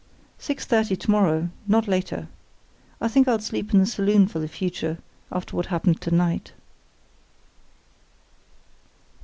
Six 0.39 0.65
thirty 0.65 0.95
to 0.95 1.11
morrow; 1.11 1.51
not 1.67 1.87
later. 1.87 2.27
I 2.99 3.07
think 3.07 3.27
I'll 3.27 3.37
sleep 3.37 3.71
in 3.71 3.79
the 3.79 3.85
saloon 3.85 4.25
for 4.27 4.39
the 4.39 4.47
future, 4.47 4.97
after 5.31 5.55
what 5.55 5.67
happened 5.67 6.01
to 6.01 6.09
night." 6.09 6.53